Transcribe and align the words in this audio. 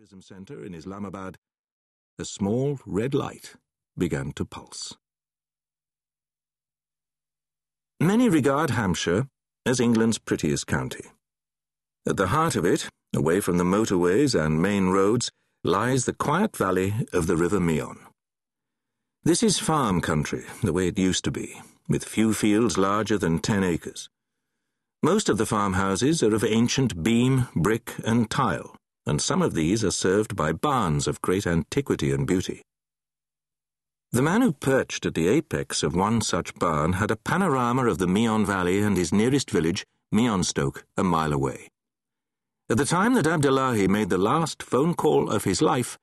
tourism 0.00 0.22
center 0.22 0.64
in 0.64 0.72
Islamabad, 0.72 1.36
a 2.18 2.24
small 2.24 2.78
red 2.86 3.12
light 3.12 3.56
began 3.98 4.32
to 4.32 4.46
pulse. 4.46 4.96
Many 8.00 8.30
regard 8.30 8.70
Hampshire 8.70 9.28
as 9.66 9.78
England's 9.78 10.16
prettiest 10.16 10.66
county. 10.66 11.04
At 12.08 12.16
the 12.16 12.28
heart 12.28 12.56
of 12.56 12.64
it, 12.64 12.88
away 13.14 13.40
from 13.40 13.58
the 13.58 13.64
motorways 13.64 14.34
and 14.34 14.62
main 14.62 14.88
roads, 14.88 15.30
lies 15.64 16.06
the 16.06 16.14
quiet 16.14 16.56
valley 16.56 16.94
of 17.12 17.26
the 17.26 17.36
River 17.36 17.60
Meon. 17.60 17.98
This 19.22 19.42
is 19.42 19.58
farm 19.58 20.00
country, 20.00 20.44
the 20.62 20.72
way 20.72 20.88
it 20.88 20.98
used 20.98 21.24
to 21.24 21.30
be, 21.30 21.60
with 21.90 22.06
few 22.06 22.32
fields 22.32 22.78
larger 22.78 23.18
than 23.18 23.38
ten 23.38 23.62
acres. 23.62 24.08
Most 25.02 25.28
of 25.28 25.36
the 25.36 25.44
farmhouses 25.44 26.22
are 26.22 26.34
of 26.34 26.42
ancient 26.42 27.02
beam, 27.02 27.48
brick, 27.54 27.92
and 28.02 28.30
tile, 28.30 28.79
and 29.10 29.20
some 29.20 29.42
of 29.42 29.54
these 29.54 29.82
are 29.84 29.90
served 29.90 30.36
by 30.36 30.52
barns 30.52 31.08
of 31.08 31.20
great 31.20 31.44
antiquity 31.44 32.12
and 32.12 32.28
beauty. 32.28 32.62
The 34.12 34.22
man 34.22 34.40
who 34.40 34.52
perched 34.52 35.04
at 35.04 35.14
the 35.14 35.26
apex 35.26 35.82
of 35.82 35.96
one 35.96 36.20
such 36.20 36.54
barn 36.54 36.92
had 36.92 37.10
a 37.10 37.16
panorama 37.16 37.86
of 37.86 37.98
the 37.98 38.06
Meon 38.06 38.46
Valley 38.46 38.80
and 38.80 38.96
his 38.96 39.12
nearest 39.12 39.50
village, 39.50 39.84
Meonstoke, 40.12 40.84
a 40.96 41.02
mile 41.02 41.32
away. 41.32 41.68
At 42.68 42.76
the 42.76 42.84
time 42.84 43.14
that 43.14 43.26
Abdullahi 43.26 43.88
made 43.88 44.10
the 44.10 44.18
last 44.18 44.62
phone 44.62 44.94
call 44.94 45.28
of 45.28 45.42
his 45.42 45.60
life, 45.60 45.98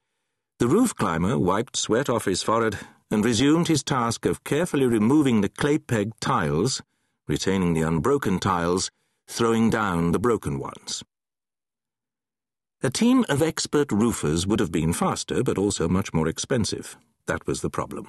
the 0.60 0.68
roof 0.68 0.94
climber 0.94 1.40
wiped 1.40 1.78
sweat 1.78 2.10
off 2.10 2.26
his 2.26 2.44
forehead 2.44 2.78
and 3.10 3.24
resumed 3.24 3.70
his 3.70 3.84
task 3.84 4.26
of 4.26 4.44
carefully 4.44 4.86
removing 4.86 5.40
the 5.40 5.50
clay 5.50 5.78
peg 5.78 6.12
tiles, 6.20 6.82
retaining 7.26 7.74
the 7.74 7.84
unbroken 7.84 8.38
tiles, 8.38 8.92
throwing 9.30 9.70
down 9.70 10.12
the 10.12 10.20
broken 10.20 10.60
ones. 10.60 11.04
A 12.84 12.92
team 12.92 13.26
of 13.28 13.42
expert 13.42 13.92
roofers 13.92 14.46
would 14.46 14.60
have 14.60 14.72
been 14.72 14.94
faster, 14.94 15.42
but 15.42 15.58
also 15.58 15.90
much 15.90 16.14
more 16.14 16.28
expensive. 16.28 16.96
That 17.26 17.48
was 17.48 17.62
the 17.62 17.72
problem. 17.72 18.08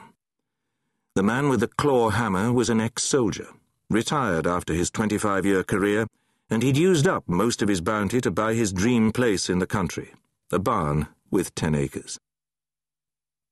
The 1.15 1.23
man 1.23 1.49
with 1.49 1.61
the 1.61 1.69
claw 1.69 2.11
hammer 2.11 2.53
was 2.53 2.69
an 2.69 2.79
ex-soldier, 2.79 3.49
retired 3.89 4.47
after 4.47 4.75
his 4.75 4.91
25-year 4.91 5.65
career, 5.65 6.07
and 6.51 6.63
he'd 6.63 6.77
used 6.77 7.07
up 7.07 7.25
most 7.27 7.63
of 7.63 7.69
his 7.69 7.81
bounty 7.81 8.21
to 8.21 8.31
buy 8.31 8.53
his 8.53 8.75
dream 8.75 9.11
place 9.11 9.49
in 9.49 9.59
the 9.59 9.67
country, 9.67 10.13
a 10.53 10.59
barn 10.59 11.09
with 11.31 11.55
ten 11.55 11.75
acres. 11.75 12.19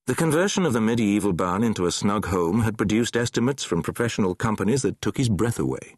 The 0.05 0.15
conversion 0.15 0.67
of 0.67 0.75
the 0.75 0.83
medieval 0.83 1.33
barn 1.33 1.65
into 1.65 1.87
a 1.87 1.93
snug 1.93 2.27
home 2.27 2.61
had 2.61 2.77
produced 2.77 3.17
estimates 3.17 3.65
from 3.65 3.83
professional 3.83 4.35
companies 4.35 4.83
that 4.83 5.01
took 5.01 5.17
his 5.17 5.31
breath 5.31 5.59
away. 5.59 5.97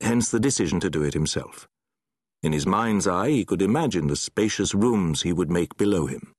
Hence 0.00 0.30
the 0.30 0.40
decision 0.40 0.80
to 0.80 0.88
do 0.88 1.02
it 1.02 1.12
himself. 1.12 1.68
In 2.46 2.52
his 2.52 2.64
mind's 2.64 3.08
eye, 3.08 3.30
he 3.30 3.44
could 3.44 3.60
imagine 3.60 4.06
the 4.06 4.14
spacious 4.14 4.72
rooms 4.72 5.22
he 5.22 5.32
would 5.32 5.50
make 5.50 5.76
below 5.76 6.06
him. 6.06 6.32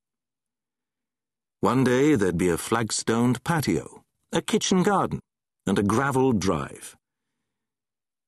One 1.60 1.84
day 1.84 2.16
there'd 2.16 2.38
be 2.38 2.48
a 2.48 2.58
flagstoned 2.58 3.44
patio, 3.44 4.04
a 4.32 4.42
kitchen 4.42 4.84
garden, 4.84 5.20
and 5.66 5.78
a 5.78 5.84
gravelled 5.84 6.40
drive. 6.40 6.96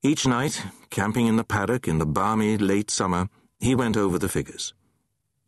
Each 0.04 0.28
night, 0.28 0.62
camping 0.90 1.28
in 1.28 1.38
the 1.38 1.46
paddock 1.46 1.88
in 1.88 2.00
the 2.00 2.06
balmy 2.06 2.58
late 2.58 2.92
summer, 2.92 3.30
he 3.62 3.76
went 3.76 3.96
over 3.96 4.20
the 4.20 4.28
figures. 4.28 4.74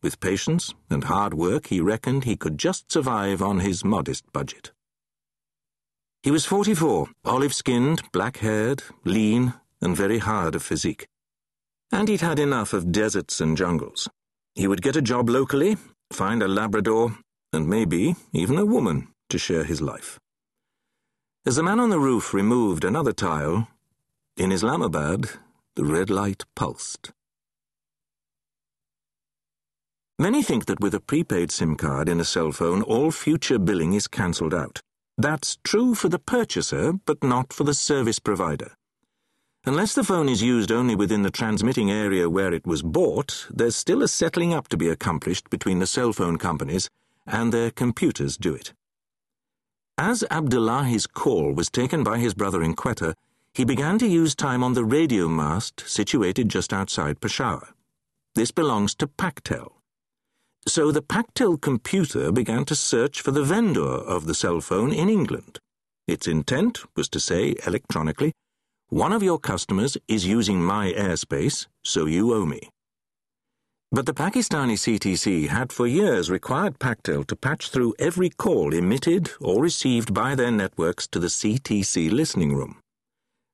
With 0.02 0.22
patience 0.22 0.74
and 0.90 1.04
hard 1.04 1.34
work, 1.34 1.68
he 1.68 1.82
reckoned 1.82 2.24
he 2.24 2.38
could 2.38 2.58
just 2.58 2.90
survive 2.90 3.42
on 3.42 3.60
his 3.60 3.84
modest 3.84 4.24
budget. 4.32 4.72
He 6.24 6.32
was 6.32 6.46
44, 6.46 7.10
olive 7.26 7.54
skinned, 7.54 8.10
black 8.14 8.38
haired, 8.38 8.84
lean, 9.04 9.54
and 9.82 9.98
very 9.98 10.20
hard 10.20 10.56
of 10.56 10.64
physique. 10.64 11.10
And 11.92 12.08
he'd 12.08 12.22
had 12.22 12.40
enough 12.40 12.74
of 12.74 12.92
deserts 12.92 13.42
and 13.42 13.58
jungles. 13.58 14.10
He 14.56 14.68
would 14.68 14.82
get 14.82 14.96
a 14.96 15.02
job 15.02 15.30
locally, 15.30 15.78
find 16.12 16.42
a 16.42 16.48
Labrador, 16.48 17.18
and 17.54 17.68
maybe 17.68 18.16
even 18.34 18.58
a 18.58 18.66
woman 18.66 19.10
to 19.30 19.38
share 19.38 19.64
his 19.64 19.82
life. 19.82 20.20
As 21.46 21.56
the 21.56 21.64
man 21.64 21.80
on 21.80 21.90
the 21.90 22.00
roof 22.00 22.34
removed 22.34 22.86
another 22.86 23.14
tile, 23.14 23.68
in 24.38 24.52
Islamabad, 24.52 25.30
the 25.76 25.84
red 25.84 26.10
light 26.10 26.44
pulsed. 26.56 27.12
Many 30.20 30.44
think 30.44 30.68
that 30.68 30.80
with 30.80 30.94
a 30.94 31.00
prepaid 31.00 31.52
SIM 31.52 31.76
card 31.76 32.08
in 32.08 32.20
a 32.20 32.26
cell 32.26 32.52
phone, 32.52 32.84
all 32.84 33.10
future 33.10 33.58
billing 33.58 33.94
is 33.94 34.08
cancelled 34.08 34.54
out. 34.54 34.80
That's 35.18 35.58
true 35.64 35.96
for 35.96 36.10
the 36.10 36.20
purchaser, 36.20 36.94
but 36.94 37.24
not 37.24 37.52
for 37.52 37.64
the 37.64 37.74
service 37.74 38.20
provider. 38.20 38.74
Unless 39.64 39.94
the 39.94 40.04
phone 40.04 40.28
is 40.28 40.42
used 40.42 40.72
only 40.72 40.96
within 40.96 41.22
the 41.22 41.30
transmitting 41.30 41.92
area 41.92 42.28
where 42.28 42.52
it 42.52 42.66
was 42.66 42.82
bought, 42.82 43.46
there's 43.52 43.76
still 43.76 44.02
a 44.02 44.08
settling 44.08 44.56
up 44.56 44.68
to 44.70 44.78
be 44.78 44.90
accomplished 44.90 45.52
between 45.52 45.78
the 45.78 45.86
cell 45.86 46.14
phone 46.14 46.38
companies, 46.38 46.90
and 47.28 47.54
their 47.54 47.70
computers 47.70 48.38
do 48.38 48.56
it. 48.56 48.74
As 50.00 50.24
Abdullahi's 50.32 51.06
call 51.06 51.54
was 51.54 51.70
taken 51.70 52.04
by 52.04 52.18
his 52.18 52.34
brother 52.34 52.64
in 52.64 52.74
Quetta, 52.74 53.14
he 53.54 53.64
began 53.64 54.00
to 54.00 54.08
use 54.08 54.34
time 54.34 54.64
on 54.64 54.74
the 54.74 54.84
radio 54.84 55.28
mast 55.28 55.84
situated 55.86 56.50
just 56.50 56.74
outside 56.74 57.22
Peshawar. 57.22 57.76
This 58.34 58.50
belongs 58.50 58.96
to 58.96 59.06
Paktel. 59.06 59.74
So 60.68 60.92
the 60.92 61.04
Paktel 61.04 61.62
computer 61.62 62.32
began 62.32 62.66
to 62.66 62.76
search 62.76 63.22
for 63.22 63.30
the 63.30 63.44
vendor 63.44 63.82
of 63.82 64.26
the 64.26 64.34
cell 64.34 64.60
phone 64.60 64.92
in 64.92 65.08
England. 65.08 65.60
Its 66.08 66.28
intent 66.28 66.80
was 66.96 67.08
to 67.10 67.20
say, 67.20 67.54
electronically, 67.68 68.32
one 68.92 69.14
of 69.14 69.24
your 69.24 69.40
customers 69.40 69.98
is 70.10 70.28
using 70.28 70.62
my 70.62 70.92
airspace, 70.92 71.66
so 71.82 72.06
you 72.06 72.34
owe 72.34 72.46
me. 72.46 72.60
But 73.90 74.06
the 74.06 74.14
Pakistani 74.14 74.74
CTC 74.74 75.48
had 75.48 75.72
for 75.72 75.88
years 75.88 76.30
required 76.30 76.78
Paktel 76.78 77.26
to 77.28 77.36
patch 77.38 77.70
through 77.70 77.96
every 78.00 78.30
call 78.30 78.74
emitted 78.74 79.32
or 79.40 79.64
received 79.64 80.14
by 80.14 80.36
their 80.36 80.52
networks 80.52 81.08
to 81.08 81.20
the 81.20 81.28
CTC 81.30 82.12
listening 82.12 82.54
room. 82.54 82.82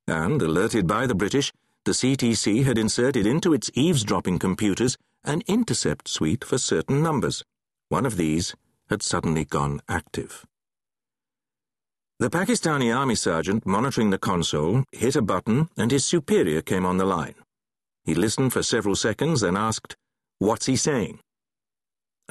And, 0.07 0.41
alerted 0.41 0.87
by 0.87 1.05
the 1.05 1.13
British, 1.13 1.53
the 1.85 1.91
CTC 1.91 2.63
had 2.63 2.79
inserted 2.79 3.27
into 3.27 3.53
its 3.53 3.69
eavesdropping 3.75 4.39
computers 4.39 4.97
an 5.23 5.43
intercept 5.45 6.07
suite 6.07 6.43
for 6.43 6.57
certain 6.57 7.03
numbers. 7.03 7.43
One 7.89 8.07
of 8.07 8.17
these 8.17 8.55
had 8.89 9.03
suddenly 9.03 9.45
gone 9.45 9.81
active. 9.87 10.47
The 12.19 12.31
Pakistani 12.31 12.95
army 12.95 13.13
sergeant 13.13 13.67
monitoring 13.67 14.09
the 14.09 14.17
console 14.17 14.83
hit 14.91 15.15
a 15.15 15.21
button 15.21 15.69
and 15.77 15.91
his 15.91 16.03
superior 16.03 16.63
came 16.63 16.83
on 16.83 16.97
the 16.97 17.05
line. 17.05 17.35
He 18.05 18.15
listened 18.15 18.53
for 18.53 18.63
several 18.63 18.95
seconds, 18.95 19.41
then 19.41 19.55
asked, 19.55 19.95
What's 20.39 20.65
he 20.65 20.75
saying? 20.75 21.19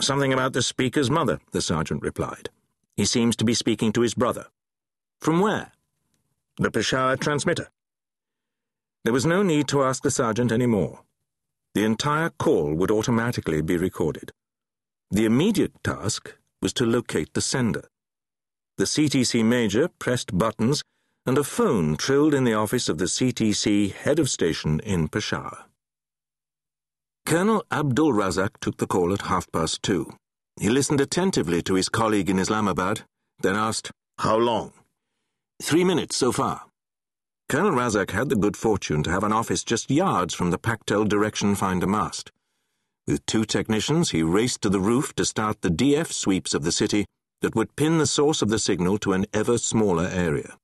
Something 0.00 0.32
about 0.32 0.54
the 0.54 0.62
speaker's 0.62 1.08
mother, 1.08 1.38
the 1.52 1.60
sergeant 1.60 2.02
replied. 2.02 2.50
He 2.96 3.04
seems 3.04 3.36
to 3.36 3.44
be 3.44 3.54
speaking 3.54 3.92
to 3.92 4.00
his 4.00 4.14
brother. 4.14 4.46
From 5.20 5.38
where? 5.38 5.70
The 6.56 6.72
Peshawar 6.72 7.16
transmitter. 7.16 7.68
There 9.04 9.12
was 9.12 9.24
no 9.24 9.44
need 9.44 9.68
to 9.68 9.84
ask 9.84 10.02
the 10.02 10.10
sergeant 10.10 10.50
any 10.50 10.66
more. 10.66 11.02
The 11.74 11.84
entire 11.84 12.30
call 12.30 12.74
would 12.74 12.90
automatically 12.90 13.62
be 13.62 13.76
recorded. 13.76 14.32
The 15.12 15.26
immediate 15.26 15.74
task 15.84 16.34
was 16.60 16.72
to 16.72 16.86
locate 16.86 17.34
the 17.34 17.40
sender. 17.40 17.84
The 18.78 18.84
CTC 18.84 19.42
major 19.42 19.88
pressed 19.88 20.36
buttons, 20.36 20.82
and 21.24 21.38
a 21.38 21.44
phone 21.44 21.96
trilled 21.96 22.34
in 22.34 22.44
the 22.44 22.52
office 22.52 22.90
of 22.90 22.98
the 22.98 23.06
CTC 23.06 23.94
head 23.94 24.18
of 24.18 24.28
station 24.28 24.80
in 24.80 25.08
Peshawar. 25.08 25.64
Colonel 27.24 27.64
Abdul 27.72 28.12
Razak 28.12 28.58
took 28.60 28.76
the 28.76 28.86
call 28.86 29.14
at 29.14 29.22
half 29.22 29.50
past 29.50 29.82
two. 29.82 30.12
He 30.60 30.68
listened 30.68 31.00
attentively 31.00 31.62
to 31.62 31.72
his 31.72 31.88
colleague 31.88 32.28
in 32.28 32.38
Islamabad, 32.38 33.00
then 33.40 33.56
asked, 33.56 33.92
How 34.18 34.36
long? 34.36 34.74
Three 35.62 35.82
minutes 35.82 36.14
so 36.14 36.30
far. 36.30 36.66
Colonel 37.48 37.72
Razak 37.72 38.10
had 38.10 38.28
the 38.28 38.36
good 38.36 38.58
fortune 38.58 39.02
to 39.04 39.10
have 39.10 39.24
an 39.24 39.32
office 39.32 39.64
just 39.64 39.90
yards 39.90 40.34
from 40.34 40.50
the 40.50 40.58
Paktel 40.58 41.08
direction 41.08 41.54
finder 41.54 41.86
mast. 41.86 42.30
With 43.06 43.24
two 43.24 43.46
technicians, 43.46 44.10
he 44.10 44.22
raced 44.22 44.60
to 44.62 44.68
the 44.68 44.80
roof 44.80 45.14
to 45.14 45.24
start 45.24 45.62
the 45.62 45.70
DF 45.70 46.12
sweeps 46.12 46.52
of 46.52 46.62
the 46.62 46.72
city 46.72 47.06
that 47.40 47.54
would 47.54 47.76
pin 47.76 47.98
the 47.98 48.06
source 48.06 48.42
of 48.42 48.48
the 48.48 48.58
signal 48.58 48.98
to 48.98 49.12
an 49.12 49.26
ever 49.32 49.58
smaller 49.58 50.06
area. 50.06 50.56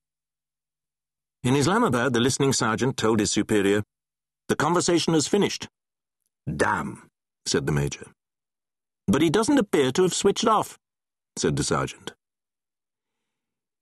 In 1.42 1.56
Islamabad, 1.56 2.12
the 2.12 2.20
listening 2.20 2.52
sergeant 2.52 2.96
told 2.96 3.20
his 3.20 3.32
superior, 3.32 3.82
The 4.48 4.56
conversation 4.56 5.14
is 5.14 5.26
finished. 5.26 5.68
Damn, 6.56 7.08
said 7.46 7.66
the 7.66 7.72
major. 7.72 8.06
But 9.06 9.22
he 9.22 9.30
doesn't 9.30 9.58
appear 9.58 9.92
to 9.92 10.02
have 10.02 10.14
switched 10.14 10.46
off, 10.46 10.78
said 11.36 11.56
the 11.56 11.64
sergeant. 11.64 12.12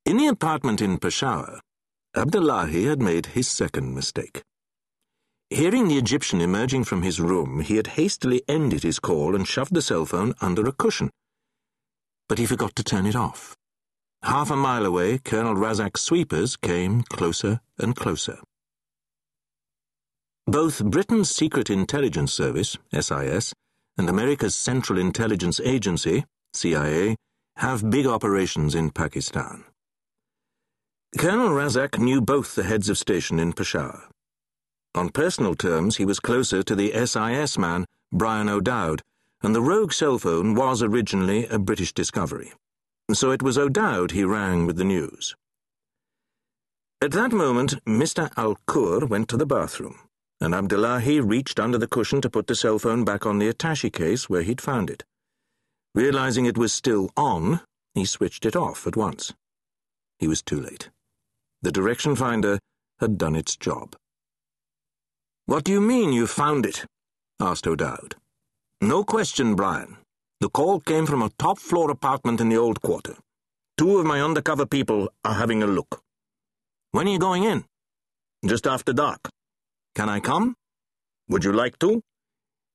In 0.06 0.16
the 0.16 0.26
apartment 0.26 0.80
in 0.80 0.98
Peshawar, 0.98 1.60
Abdullahi 2.16 2.86
had 2.86 3.00
made 3.00 3.26
his 3.26 3.46
second 3.46 3.94
mistake. 3.94 4.42
Hearing 5.50 5.88
the 5.88 5.98
Egyptian 5.98 6.40
emerging 6.40 6.84
from 6.84 7.02
his 7.02 7.20
room, 7.20 7.60
he 7.60 7.76
had 7.76 7.88
hastily 7.88 8.42
ended 8.48 8.82
his 8.82 8.98
call 8.98 9.34
and 9.34 9.46
shoved 9.46 9.74
the 9.74 9.82
cell 9.82 10.06
phone 10.06 10.32
under 10.40 10.66
a 10.66 10.72
cushion. 10.72 11.10
But 12.30 12.38
he 12.38 12.46
forgot 12.46 12.76
to 12.76 12.84
turn 12.84 13.06
it 13.06 13.16
off. 13.16 13.56
Half 14.22 14.52
a 14.52 14.56
mile 14.56 14.86
away, 14.86 15.18
Colonel 15.18 15.56
Razak's 15.56 16.00
sweepers 16.00 16.56
came 16.56 17.02
closer 17.02 17.60
and 17.76 17.96
closer. 17.96 18.38
Both 20.46 20.84
Britain's 20.84 21.28
Secret 21.28 21.70
Intelligence 21.70 22.32
Service, 22.32 22.78
SIS, 22.92 23.52
and 23.98 24.08
America's 24.08 24.54
Central 24.54 24.96
Intelligence 24.96 25.58
Agency, 25.58 26.24
CIA, 26.54 27.16
have 27.56 27.90
big 27.90 28.06
operations 28.06 28.76
in 28.76 28.90
Pakistan. 28.90 29.64
Colonel 31.18 31.48
Razak 31.48 31.98
knew 31.98 32.20
both 32.20 32.54
the 32.54 32.62
heads 32.62 32.88
of 32.88 32.96
station 32.96 33.40
in 33.40 33.52
Peshawar. 33.52 34.08
On 34.94 35.08
personal 35.08 35.56
terms, 35.56 35.96
he 35.96 36.04
was 36.04 36.20
closer 36.20 36.62
to 36.62 36.76
the 36.76 36.92
SIS 36.92 37.58
man, 37.58 37.86
Brian 38.12 38.48
O'Dowd, 38.48 39.02
and 39.42 39.54
the 39.54 39.62
rogue 39.62 39.92
cell 39.92 40.18
phone 40.18 40.54
was 40.54 40.82
originally 40.82 41.46
a 41.46 41.58
British 41.58 41.92
discovery. 41.92 42.52
So 43.12 43.30
it 43.30 43.42
was 43.42 43.58
O'Dowd 43.58 44.12
he 44.12 44.24
rang 44.24 44.66
with 44.66 44.76
the 44.76 44.84
news. 44.84 45.34
At 47.02 47.12
that 47.12 47.32
moment, 47.32 47.82
Mr. 47.84 48.30
Al-Kur 48.36 49.06
went 49.06 49.28
to 49.28 49.36
the 49.36 49.46
bathroom, 49.46 49.98
and 50.40 50.54
Abdullahi 50.54 51.20
reached 51.20 51.58
under 51.58 51.78
the 51.78 51.88
cushion 51.88 52.20
to 52.20 52.30
put 52.30 52.46
the 52.46 52.54
cell 52.54 52.78
phone 52.78 53.04
back 53.04 53.24
on 53.24 53.38
the 53.38 53.48
attache 53.48 53.90
case 53.90 54.28
where 54.28 54.42
he'd 54.42 54.60
found 54.60 54.90
it. 54.90 55.02
Realizing 55.94 56.44
it 56.44 56.58
was 56.58 56.72
still 56.72 57.10
on, 57.16 57.60
he 57.94 58.04
switched 58.04 58.44
it 58.44 58.54
off 58.54 58.86
at 58.86 58.96
once. 58.96 59.32
He 60.18 60.28
was 60.28 60.42
too 60.42 60.60
late. 60.60 60.90
The 61.62 61.72
direction 61.72 62.14
finder 62.14 62.58
had 63.00 63.16
done 63.16 63.34
its 63.34 63.56
job. 63.56 63.96
What 65.46 65.64
do 65.64 65.72
you 65.72 65.80
mean 65.80 66.12
you 66.12 66.26
found 66.26 66.66
it? 66.66 66.84
asked 67.40 67.66
O'Dowd. 67.66 68.14
No 68.82 69.04
question, 69.04 69.56
Brian. 69.56 69.98
The 70.40 70.48
call 70.48 70.80
came 70.80 71.04
from 71.04 71.20
a 71.20 71.28
top 71.38 71.58
floor 71.58 71.90
apartment 71.90 72.40
in 72.40 72.48
the 72.48 72.56
old 72.56 72.80
quarter. 72.80 73.14
Two 73.76 73.98
of 73.98 74.06
my 74.06 74.22
undercover 74.22 74.64
people 74.64 75.10
are 75.22 75.34
having 75.34 75.62
a 75.62 75.66
look. 75.66 76.00
When 76.92 77.06
are 77.06 77.10
you 77.10 77.18
going 77.18 77.44
in? 77.44 77.64
Just 78.46 78.66
after 78.66 78.94
dark. 78.94 79.28
Can 79.94 80.08
I 80.08 80.18
come? 80.18 80.54
Would 81.28 81.44
you 81.44 81.52
like 81.52 81.78
to? 81.80 82.00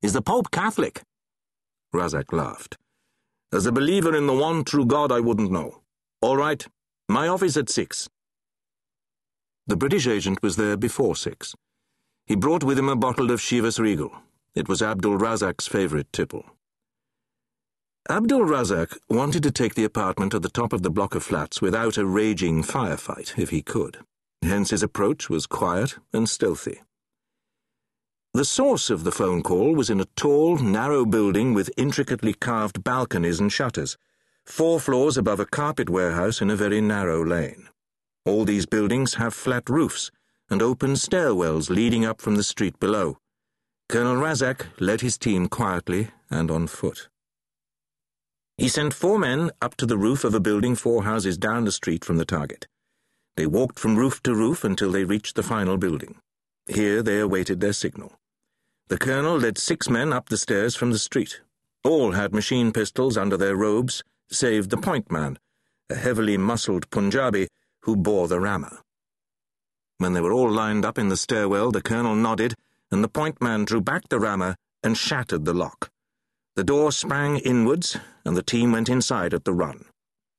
Is 0.00 0.12
the 0.12 0.22
Pope 0.22 0.52
Catholic? 0.52 1.02
Razak 1.92 2.32
laughed. 2.32 2.76
As 3.52 3.66
a 3.66 3.72
believer 3.72 4.14
in 4.14 4.28
the 4.28 4.32
one 4.32 4.62
true 4.62 4.86
God, 4.86 5.10
I 5.10 5.18
wouldn't 5.18 5.50
know. 5.50 5.80
All 6.22 6.36
right, 6.36 6.64
my 7.08 7.26
office 7.26 7.56
at 7.56 7.68
six. 7.68 8.08
The 9.66 9.76
British 9.76 10.06
agent 10.06 10.40
was 10.40 10.54
there 10.54 10.76
before 10.76 11.16
six. 11.16 11.56
He 12.26 12.36
brought 12.36 12.62
with 12.62 12.78
him 12.78 12.88
a 12.88 12.94
bottle 12.94 13.32
of 13.32 13.40
Chivas 13.40 13.80
Regal. 13.80 14.12
It 14.56 14.70
was 14.70 14.80
Abdul 14.80 15.18
Razak's 15.18 15.68
favourite 15.68 16.10
tipple. 16.14 16.46
Abdul 18.08 18.40
Razak 18.40 18.96
wanted 19.10 19.42
to 19.42 19.50
take 19.50 19.74
the 19.74 19.84
apartment 19.84 20.32
at 20.32 20.40
the 20.40 20.48
top 20.48 20.72
of 20.72 20.82
the 20.82 20.90
block 20.90 21.14
of 21.14 21.22
flats 21.22 21.60
without 21.60 21.98
a 21.98 22.06
raging 22.06 22.62
firefight, 22.62 23.38
if 23.38 23.50
he 23.50 23.60
could. 23.60 23.98
Hence 24.40 24.70
his 24.70 24.82
approach 24.82 25.28
was 25.28 25.46
quiet 25.46 25.96
and 26.14 26.26
stealthy. 26.26 26.80
The 28.32 28.46
source 28.46 28.88
of 28.88 29.04
the 29.04 29.12
phone 29.12 29.42
call 29.42 29.74
was 29.74 29.90
in 29.90 30.00
a 30.00 30.08
tall, 30.16 30.56
narrow 30.56 31.04
building 31.04 31.52
with 31.52 31.70
intricately 31.76 32.32
carved 32.32 32.82
balconies 32.82 33.40
and 33.40 33.52
shutters, 33.52 33.98
four 34.46 34.80
floors 34.80 35.18
above 35.18 35.38
a 35.38 35.44
carpet 35.44 35.90
warehouse 35.90 36.40
in 36.40 36.48
a 36.48 36.56
very 36.56 36.80
narrow 36.80 37.22
lane. 37.22 37.68
All 38.24 38.46
these 38.46 38.64
buildings 38.64 39.14
have 39.14 39.34
flat 39.34 39.68
roofs 39.68 40.10
and 40.48 40.62
open 40.62 40.92
stairwells 40.92 41.68
leading 41.68 42.06
up 42.06 42.22
from 42.22 42.36
the 42.36 42.42
street 42.42 42.80
below. 42.80 43.18
Colonel 43.88 44.16
Razak 44.16 44.66
led 44.80 45.00
his 45.00 45.16
team 45.16 45.48
quietly 45.48 46.08
and 46.28 46.50
on 46.50 46.66
foot. 46.66 47.08
He 48.58 48.68
sent 48.68 48.94
four 48.94 49.18
men 49.18 49.50
up 49.62 49.76
to 49.76 49.86
the 49.86 49.98
roof 49.98 50.24
of 50.24 50.34
a 50.34 50.40
building 50.40 50.74
four 50.74 51.04
houses 51.04 51.38
down 51.38 51.64
the 51.64 51.72
street 51.72 52.04
from 52.04 52.16
the 52.16 52.24
target. 52.24 52.66
They 53.36 53.46
walked 53.46 53.78
from 53.78 53.96
roof 53.96 54.22
to 54.24 54.34
roof 54.34 54.64
until 54.64 54.90
they 54.90 55.04
reached 55.04 55.36
the 55.36 55.42
final 55.42 55.76
building. 55.76 56.16
Here 56.66 57.02
they 57.02 57.20
awaited 57.20 57.60
their 57.60 57.74
signal. 57.74 58.18
The 58.88 58.98
colonel 58.98 59.38
led 59.38 59.58
six 59.58 59.88
men 59.88 60.12
up 60.12 60.30
the 60.30 60.38
stairs 60.38 60.74
from 60.74 60.90
the 60.90 60.98
street. 60.98 61.40
All 61.84 62.12
had 62.12 62.34
machine 62.34 62.72
pistols 62.72 63.16
under 63.16 63.36
their 63.36 63.56
robes, 63.56 64.02
save 64.30 64.68
the 64.68 64.76
point 64.76 65.12
man, 65.12 65.38
a 65.90 65.94
heavily 65.94 66.36
muscled 66.36 66.90
Punjabi 66.90 67.46
who 67.82 67.94
bore 67.94 68.26
the 68.26 68.40
rammer. 68.40 68.80
When 69.98 70.12
they 70.12 70.20
were 70.20 70.32
all 70.32 70.50
lined 70.50 70.84
up 70.84 70.98
in 70.98 71.08
the 71.08 71.16
stairwell, 71.16 71.70
the 71.70 71.82
colonel 71.82 72.16
nodded, 72.16 72.54
and 72.90 73.02
the 73.02 73.08
point 73.08 73.40
man 73.42 73.64
drew 73.64 73.80
back 73.80 74.08
the 74.08 74.18
rammer 74.18 74.56
and 74.82 74.96
shattered 74.96 75.44
the 75.44 75.54
lock. 75.54 75.90
The 76.54 76.64
door 76.64 76.92
sprang 76.92 77.36
inwards, 77.38 77.98
and 78.24 78.36
the 78.36 78.42
team 78.42 78.72
went 78.72 78.88
inside 78.88 79.34
at 79.34 79.44
the 79.44 79.52
run. 79.52 79.84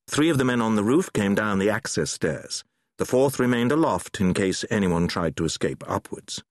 Three 0.09 0.29
of 0.29 0.37
the 0.37 0.45
men 0.45 0.61
on 0.61 0.75
the 0.75 0.83
roof 0.83 1.11
came 1.13 1.35
down 1.35 1.59
the 1.59 1.69
access 1.69 2.11
stairs. 2.11 2.63
The 2.97 3.05
fourth 3.05 3.39
remained 3.39 3.71
aloft 3.71 4.19
in 4.19 4.33
case 4.33 4.65
anyone 4.71 5.07
tried 5.07 5.35
to 5.37 5.45
escape 5.45 5.83
upwards. 5.87 6.43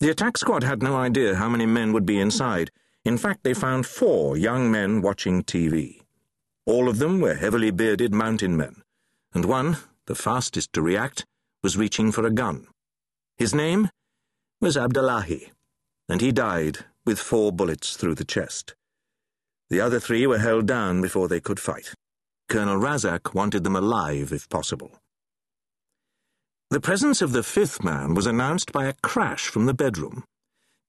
The 0.00 0.10
attack 0.10 0.38
squad 0.38 0.62
had 0.62 0.82
no 0.82 0.96
idea 0.96 1.34
how 1.34 1.48
many 1.48 1.66
men 1.66 1.92
would 1.92 2.06
be 2.06 2.18
inside. 2.18 2.70
In 3.04 3.18
fact, 3.18 3.42
they 3.42 3.52
found 3.52 3.86
four 3.86 4.36
young 4.36 4.70
men 4.70 5.02
watching 5.02 5.42
TV. 5.42 6.00
All 6.66 6.88
of 6.88 6.98
them 6.98 7.20
were 7.20 7.34
heavily 7.34 7.70
bearded 7.70 8.14
mountain 8.14 8.56
men, 8.56 8.82
and 9.34 9.44
one, 9.44 9.76
the 10.06 10.14
fastest 10.14 10.72
to 10.72 10.82
react, 10.82 11.26
was 11.62 11.76
reaching 11.76 12.10
for 12.10 12.24
a 12.24 12.30
gun. 12.30 12.66
His 13.36 13.54
name 13.54 13.90
was 14.60 14.76
Abdullahi, 14.76 15.52
and 16.08 16.20
he 16.20 16.32
died 16.32 16.84
with 17.04 17.18
four 17.18 17.52
bullets 17.52 17.96
through 17.96 18.14
the 18.14 18.24
chest. 18.24 18.74
The 19.70 19.80
other 19.80 20.00
three 20.00 20.26
were 20.26 20.38
held 20.38 20.66
down 20.66 21.00
before 21.00 21.28
they 21.28 21.40
could 21.40 21.60
fight. 21.60 21.94
Colonel 22.48 22.76
Razak 22.76 23.34
wanted 23.34 23.64
them 23.64 23.76
alive 23.76 24.32
if 24.32 24.48
possible. 24.48 24.92
The 26.70 26.80
presence 26.80 27.22
of 27.22 27.32
the 27.32 27.42
fifth 27.42 27.82
man 27.82 28.14
was 28.14 28.26
announced 28.26 28.72
by 28.72 28.86
a 28.86 28.94
crash 29.02 29.48
from 29.48 29.66
the 29.66 29.74
bedroom. 29.74 30.24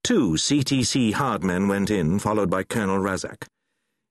Two 0.02 0.32
CTC 0.32 1.12
hardmen 1.14 1.68
went 1.68 1.90
in, 1.90 2.18
followed 2.18 2.50
by 2.50 2.62
Colonel 2.62 2.98
Razak. 2.98 3.46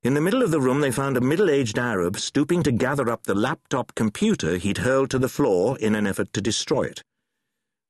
In 0.03 0.13
the 0.13 0.21
middle 0.21 0.43
of 0.43 0.51
the 0.51 0.61
room, 0.61 0.81
they 0.81 0.91
found 0.91 1.17
a 1.17 1.21
middle 1.21 1.49
aged 1.49 1.79
Arab 1.79 2.17
stooping 2.17 2.61
to 2.63 2.71
gather 2.71 3.09
up 3.09 3.23
the 3.23 3.33
laptop 3.33 3.95
computer 3.95 4.57
he'd 4.57 4.79
hurled 4.79 5.09
to 5.09 5.19
the 5.19 5.29
floor 5.29 5.77
in 5.79 5.95
an 5.95 6.05
effort 6.05 6.31
to 6.33 6.41
destroy 6.41 6.83
it. 6.83 7.01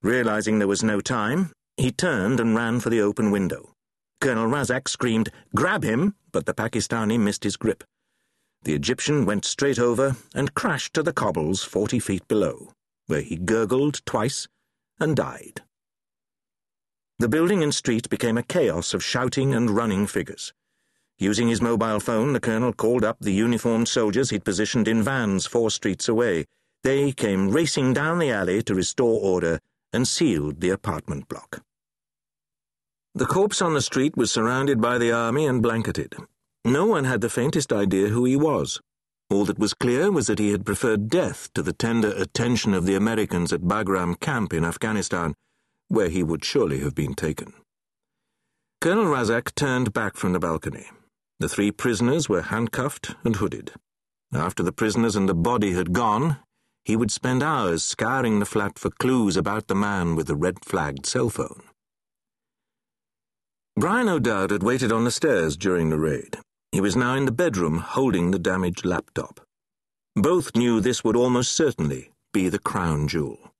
Realizing 0.05 0.59
there 0.59 0.67
was 0.67 0.83
no 0.83 1.01
time, 1.01 1.51
he 1.77 1.91
turned 1.91 2.39
and 2.39 2.55
ran 2.55 2.79
for 2.79 2.91
the 2.91 3.01
open 3.01 3.31
window. 3.31 3.73
Colonel 4.21 4.45
Razak 4.45 4.87
screamed, 4.87 5.31
Grab 5.55 5.83
him! 5.83 6.13
but 6.31 6.45
the 6.45 6.53
Pakistani 6.53 7.19
missed 7.19 7.43
his 7.43 7.57
grip. 7.57 7.83
The 8.61 8.75
Egyptian 8.75 9.25
went 9.25 9.45
straight 9.45 9.79
over 9.79 10.15
and 10.35 10.53
crashed 10.53 10.93
to 10.93 11.01
the 11.01 11.11
cobbles 11.11 11.63
forty 11.63 11.97
feet 11.97 12.27
below, 12.27 12.71
where 13.07 13.21
he 13.21 13.35
gurgled 13.35 14.05
twice 14.05 14.47
and 14.99 15.15
died. 15.15 15.63
The 17.17 17.27
building 17.27 17.63
and 17.63 17.73
street 17.73 18.07
became 18.07 18.37
a 18.37 18.43
chaos 18.43 18.93
of 18.93 19.03
shouting 19.03 19.55
and 19.55 19.71
running 19.71 20.05
figures. 20.05 20.53
Using 21.17 21.47
his 21.47 21.63
mobile 21.63 21.99
phone, 21.99 22.33
the 22.33 22.39
colonel 22.39 22.73
called 22.73 23.03
up 23.03 23.17
the 23.21 23.33
uniformed 23.33 23.87
soldiers 23.87 24.29
he'd 24.29 24.45
positioned 24.45 24.87
in 24.87 25.01
vans 25.01 25.47
four 25.47 25.71
streets 25.71 26.07
away. 26.07 26.45
They 26.83 27.11
came 27.11 27.49
racing 27.49 27.93
down 27.93 28.19
the 28.19 28.29
alley 28.29 28.61
to 28.61 28.75
restore 28.75 29.19
order 29.19 29.59
and 29.95 30.07
sealed 30.07 30.61
the 30.61 30.69
apartment 30.69 31.27
block. 31.27 31.61
The 33.15 33.25
corpse 33.25 33.61
on 33.61 33.73
the 33.73 33.81
street 33.81 34.17
was 34.17 34.31
surrounded 34.31 34.81
by 34.81 34.97
the 34.97 35.11
army 35.11 35.45
and 35.47 35.63
blanketed. 35.63 36.15
No 36.65 36.85
one 36.85 37.05
had 37.05 37.21
the 37.21 37.29
faintest 37.29 37.71
idea 37.71 38.09
who 38.09 38.25
he 38.25 38.35
was. 38.35 38.81
All 39.29 39.45
that 39.45 39.57
was 39.57 39.73
clear 39.73 40.11
was 40.11 40.27
that 40.27 40.39
he 40.39 40.51
had 40.51 40.65
preferred 40.65 41.09
death 41.09 41.49
to 41.53 41.63
the 41.63 41.73
tender 41.73 42.09
attention 42.09 42.73
of 42.73 42.85
the 42.85 42.95
Americans 42.95 43.53
at 43.53 43.61
Bagram 43.61 44.19
camp 44.19 44.53
in 44.53 44.65
Afghanistan, 44.65 45.33
where 45.87 46.09
he 46.09 46.23
would 46.23 46.43
surely 46.43 46.79
have 46.79 46.93
been 46.93 47.13
taken. 47.13 47.53
Colonel 48.81 49.05
Razak 49.05 49.55
turned 49.55 49.93
back 49.93 50.17
from 50.17 50.33
the 50.33 50.39
balcony. 50.39 50.85
The 51.39 51.49
three 51.49 51.71
prisoners 51.71 52.27
were 52.27 52.43
handcuffed 52.43 53.15
and 53.23 53.37
hooded. 53.37 53.71
After 54.33 54.61
the 54.61 54.71
prisoners 54.71 55.15
and 55.15 55.29
the 55.29 55.33
body 55.33 55.71
had 55.71 55.93
gone, 55.93 56.37
he 56.85 56.95
would 56.95 57.11
spend 57.11 57.41
hours 57.41 57.83
scouring 57.83 58.39
the 58.39 58.45
flat 58.45 58.77
for 58.77 58.91
clues 58.91 59.35
about 59.35 59.67
the 59.67 59.75
man 59.75 60.15
with 60.15 60.27
the 60.27 60.35
red 60.35 60.63
flagged 60.63 61.05
cell 61.05 61.29
phone. 61.29 61.63
Brian 63.75 64.07
O'Dowd 64.07 64.51
had 64.51 64.63
waited 64.63 64.91
on 64.91 65.03
the 65.03 65.11
stairs 65.11 65.57
during 65.57 65.89
the 65.89 65.97
raid. 65.97 66.37
He 66.71 66.79
was 66.79 66.95
now 66.95 67.15
in 67.15 67.25
the 67.25 67.31
bedroom 67.31 67.79
holding 67.79 68.31
the 68.31 68.39
damaged 68.39 68.85
laptop. 68.85 69.41
Both 70.15 70.55
knew 70.55 70.79
this 70.79 71.03
would 71.03 71.15
almost 71.15 71.51
certainly 71.51 72.11
be 72.31 72.47
the 72.47 72.59
crown 72.59 73.07
jewel. 73.07 73.51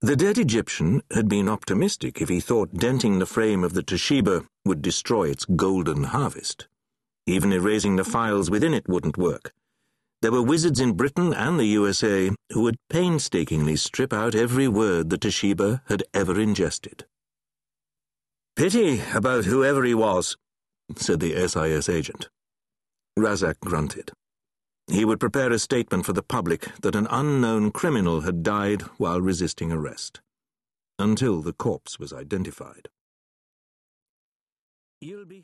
The 0.00 0.16
dead 0.16 0.38
Egyptian 0.38 1.02
had 1.10 1.28
been 1.28 1.46
optimistic 1.48 2.22
if 2.22 2.30
he 2.30 2.40
thought 2.40 2.72
denting 2.72 3.18
the 3.18 3.26
frame 3.26 3.62
of 3.62 3.74
the 3.74 3.82
Toshiba 3.82 4.46
would 4.64 4.80
destroy 4.80 5.28
its 5.28 5.44
golden 5.44 6.04
harvest. 6.04 6.68
Even 7.26 7.52
erasing 7.52 7.96
the 7.96 8.04
files 8.04 8.48
within 8.48 8.72
it 8.72 8.88
wouldn't 8.88 9.18
work. 9.18 9.52
There 10.22 10.32
were 10.32 10.42
wizards 10.42 10.80
in 10.80 10.92
Britain 10.92 11.32
and 11.32 11.58
the 11.58 11.64
USA 11.64 12.30
who 12.52 12.62
would 12.62 12.76
painstakingly 12.90 13.76
strip 13.76 14.12
out 14.12 14.34
every 14.34 14.68
word 14.68 15.08
the 15.08 15.16
Toshiba 15.16 15.80
had 15.86 16.02
ever 16.12 16.38
ingested. 16.38 17.06
Pity 18.54 19.00
about 19.14 19.46
whoever 19.46 19.82
he 19.82 19.94
was, 19.94 20.36
said 20.96 21.20
the 21.20 21.32
SIS 21.48 21.88
agent. 21.88 22.28
Razak 23.18 23.60
grunted. 23.60 24.12
He 24.88 25.06
would 25.06 25.20
prepare 25.20 25.52
a 25.52 25.58
statement 25.58 26.04
for 26.04 26.12
the 26.12 26.22
public 26.22 26.68
that 26.82 26.96
an 26.96 27.06
unknown 27.10 27.70
criminal 27.70 28.22
had 28.22 28.42
died 28.42 28.82
while 28.98 29.22
resisting 29.22 29.72
arrest, 29.72 30.20
until 30.98 31.40
the 31.40 31.54
corpse 31.54 31.98
was 31.98 32.12
identified. 32.12 32.88
You'll 35.00 35.24
be 35.24 35.38